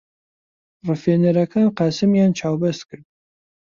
[0.87, 3.05] ڕفێنەرەکان قاسمیان چاوبەست کرد.